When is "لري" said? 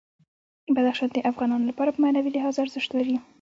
2.99-3.15